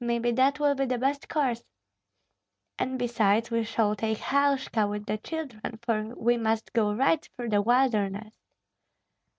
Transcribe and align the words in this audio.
"Maybe 0.00 0.32
that 0.32 0.58
will 0.58 0.74
be 0.74 0.86
the 0.86 0.96
best 0.96 1.28
course." 1.28 1.62
"And 2.78 2.98
besides 2.98 3.50
we 3.50 3.62
shall 3.64 3.94
take 3.94 4.16
Halshka 4.16 4.88
with 4.88 5.04
the 5.04 5.18
children, 5.18 5.78
for 5.82 6.14
we 6.16 6.38
must 6.38 6.72
go 6.72 6.94
right 6.94 7.22
through 7.36 7.50
the 7.50 7.60
wilderness." 7.60 8.32